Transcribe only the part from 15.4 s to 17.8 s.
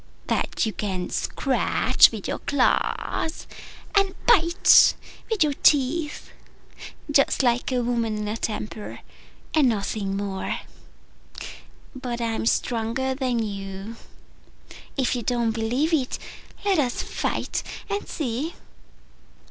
believe it, let us fight